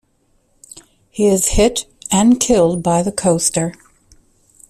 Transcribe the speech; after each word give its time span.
He 1.11 1.27
is 1.27 1.49
hit 1.49 1.85
and 2.11 2.39
killed 2.39 2.81
by 2.81 3.03
the 3.03 3.11
coaster. 3.11 3.75